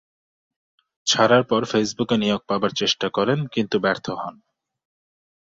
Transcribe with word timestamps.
ছাড়ার 1.07 1.43
পর 1.43 1.61
ফেসবুক 1.65 2.09
এ 2.11 2.17
নিয়োগ 2.17 2.41
পাবার 2.47 2.71
চেষ্টা 2.71 3.07
করেন, 3.09 3.39
কিন্তু 3.47 3.75
ব্যর্থ 3.79 4.05
হন। 4.11 4.35